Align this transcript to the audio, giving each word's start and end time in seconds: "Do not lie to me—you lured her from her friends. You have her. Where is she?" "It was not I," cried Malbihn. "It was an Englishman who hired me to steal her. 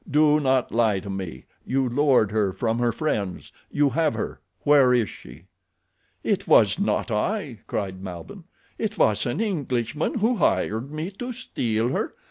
"Do 0.09 0.39
not 0.39 0.71
lie 0.71 0.99
to 1.01 1.11
me—you 1.11 1.87
lured 1.87 2.31
her 2.31 2.51
from 2.53 2.79
her 2.79 2.91
friends. 2.91 3.51
You 3.71 3.89
have 3.91 4.15
her. 4.15 4.41
Where 4.63 4.95
is 4.95 5.11
she?" 5.11 5.43
"It 6.23 6.47
was 6.47 6.79
not 6.79 7.11
I," 7.11 7.59
cried 7.67 8.01
Malbihn. 8.01 8.45
"It 8.79 8.97
was 8.97 9.27
an 9.27 9.39
Englishman 9.39 10.15
who 10.17 10.37
hired 10.37 10.91
me 10.91 11.11
to 11.19 11.33
steal 11.33 11.89
her. 11.89 12.15